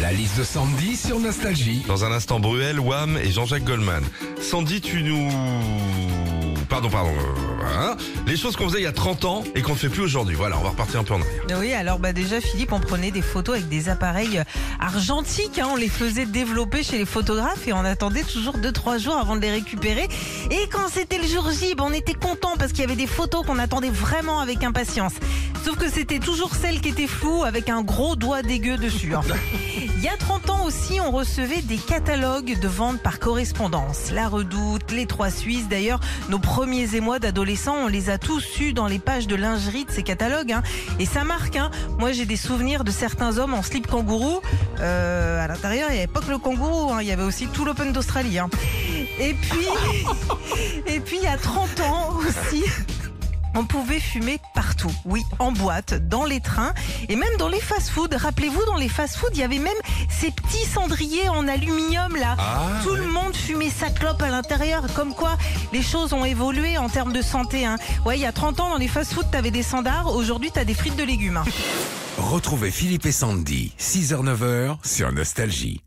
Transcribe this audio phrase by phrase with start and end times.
[0.00, 1.84] La liste de Sandy sur Nostalgie.
[1.86, 4.02] Dans un instant, Bruel, Wham et Jean-Jacques Goldman.
[4.40, 5.28] Sandy, tu nous...
[6.68, 7.10] Pardon, pardon.
[7.10, 7.96] euh, hein
[8.26, 10.36] Les choses qu'on faisait il y a 30 ans et qu'on ne fait plus aujourd'hui.
[10.36, 11.58] Voilà, on va repartir un peu en arrière.
[11.58, 14.44] Oui, alors bah déjà Philippe, on prenait des photos avec des appareils euh,
[14.78, 19.16] argentiques, hein, on les faisait développer chez les photographes et on attendait toujours 2-3 jours
[19.16, 20.08] avant de les récupérer.
[20.52, 23.08] Et quand c'était le jour J, bah, on était content parce qu'il y avait des
[23.08, 25.14] photos qu'on attendait vraiment avec impatience.
[25.64, 29.14] Sauf que c'était toujours celles qui étaient floues avec un gros doigt dégueu dessus.
[29.14, 29.20] hein.
[29.96, 34.10] Il y a 30 ans aussi, on recevait des catalogues de vente par correspondance.
[34.12, 35.68] La Redoute, les Trois Suisses.
[35.68, 36.00] D'ailleurs,
[36.30, 39.90] nos premiers émois d'adolescents, on les a tous eus dans les pages de lingerie de
[39.90, 40.52] ces catalogues.
[40.52, 40.62] hein.
[40.98, 41.56] Et ça marque.
[41.56, 41.70] Hein.
[41.98, 44.40] Moi, j'ai des souvenirs de certains hommes en slip kangourou.
[44.80, 46.98] Euh, à l'intérieur, il n'y avait pas que le kangourou.
[47.00, 48.38] Il y avait aussi tout l'Open d'Australie.
[49.18, 49.66] Et puis,
[50.86, 52.49] et puis, il y a 30 ans aussi.
[53.54, 56.72] On pouvait fumer partout, oui, en boîte, dans les trains
[57.08, 58.14] et même dans les fast-foods.
[58.16, 59.72] Rappelez-vous, dans les fast-foods, il y avait même
[60.08, 62.36] ces petits cendriers en aluminium là.
[62.38, 65.36] Ah, Tout le monde fumait sa clope à l'intérieur, comme quoi
[65.72, 67.66] les choses ont évolué en termes de santé.
[67.66, 67.76] Hein.
[68.06, 70.14] Ouais, il y a 30 ans, dans les fast-foods, t'avais des standards.
[70.14, 71.38] Aujourd'hui, t'as des frites de légumes.
[71.38, 71.44] hein.
[72.18, 75.82] Retrouvez Philippe et Sandy, 6h-9h sur Nostalgie.